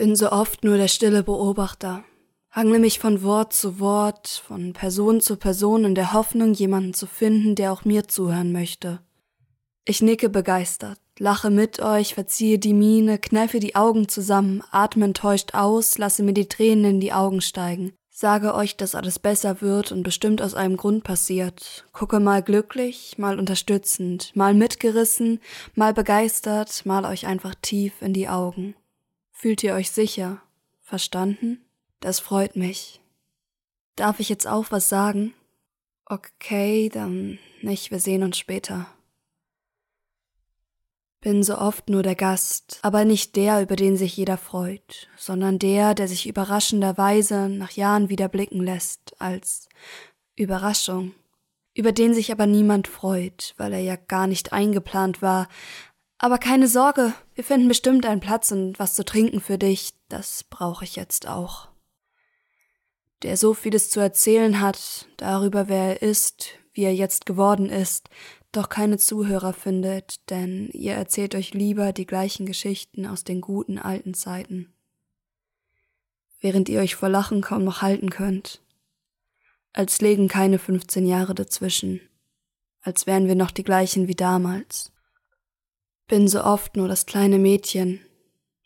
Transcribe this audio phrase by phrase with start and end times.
[0.00, 2.04] Bin so oft nur der stille Beobachter,
[2.50, 7.06] hangle mich von Wort zu Wort, von Person zu Person in der Hoffnung, jemanden zu
[7.06, 9.00] finden, der auch mir zuhören möchte.
[9.84, 15.52] Ich nicke begeistert, lache mit euch, verziehe die Miene, kneife die Augen zusammen, atme enttäuscht
[15.52, 19.92] aus, lasse mir die Tränen in die Augen steigen, sage euch, dass alles besser wird
[19.92, 25.40] und bestimmt aus einem Grund passiert, gucke mal glücklich, mal unterstützend, mal mitgerissen,
[25.74, 28.74] mal begeistert, mal euch einfach tief in die Augen.
[29.40, 30.42] Fühlt ihr euch sicher?
[30.82, 31.64] Verstanden?
[32.00, 33.00] Das freut mich.
[33.96, 35.32] Darf ich jetzt auch was sagen?
[36.04, 38.86] Okay, dann nicht, wir sehen uns später.
[41.22, 45.58] Bin so oft nur der Gast, aber nicht der, über den sich jeder freut, sondern
[45.58, 49.70] der, der sich überraschenderweise nach Jahren wieder blicken lässt, als
[50.36, 51.14] Überraschung,
[51.72, 55.48] über den sich aber niemand freut, weil er ja gar nicht eingeplant war,
[56.22, 60.44] aber keine Sorge, wir finden bestimmt einen Platz und was zu trinken für dich, das
[60.44, 61.68] brauche ich jetzt auch.
[63.22, 68.10] Der so vieles zu erzählen hat, darüber wer er ist, wie er jetzt geworden ist,
[68.52, 73.78] doch keine Zuhörer findet, denn ihr erzählt euch lieber die gleichen Geschichten aus den guten
[73.78, 74.74] alten Zeiten.
[76.38, 78.60] Während ihr euch vor Lachen kaum noch halten könnt.
[79.72, 82.00] Als legen keine 15 Jahre dazwischen.
[82.82, 84.92] Als wären wir noch die gleichen wie damals.
[86.10, 88.00] Bin so oft nur das kleine Mädchen,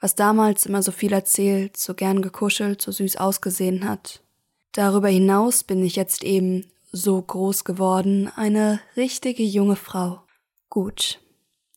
[0.00, 4.24] was damals immer so viel erzählt, so gern gekuschelt, so süß ausgesehen hat.
[4.72, 10.20] Darüber hinaus bin ich jetzt eben so groß geworden, eine richtige junge Frau.
[10.68, 11.20] Gut,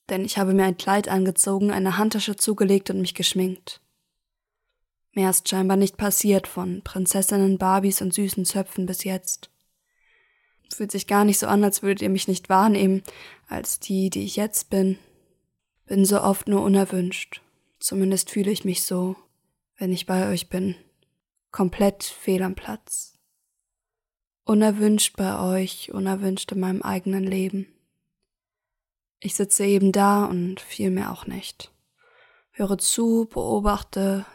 [0.09, 3.82] denn ich habe mir ein Kleid angezogen, eine Handtasche zugelegt und mich geschminkt.
[5.12, 9.52] Mehr ist scheinbar nicht passiert von Prinzessinnen, Barbies und süßen Zöpfen bis jetzt.
[10.73, 13.04] Fühlt sich gar nicht so an, als würdet ihr mich nicht wahrnehmen,
[13.48, 14.98] als die, die ich jetzt bin.
[15.92, 17.42] Bin so oft nur unerwünscht.
[17.81, 19.17] Zumindest fühle ich mich so,
[19.78, 20.75] wenn ich bei euch bin.
[21.52, 23.20] Komplett fehl am Platz.
[24.45, 27.67] Unerwünscht bei euch, unerwünscht in meinem eigenen Leben.
[29.20, 31.73] Ich sitze eben da und viel mehr auch nicht.
[32.52, 34.26] Höre zu, beobachte,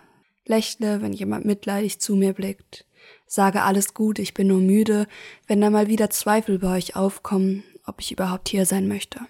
[0.45, 2.85] lächle, wenn jemand mitleidig zu mir blickt,
[3.27, 5.07] sage alles gut, ich bin nur müde,
[5.47, 9.21] wenn da mal wieder Zweifel bei euch aufkommen, ob ich überhaupt hier sein möchte.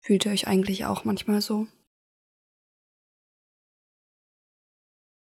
[0.00, 1.66] Fühlt ihr euch eigentlich auch manchmal so?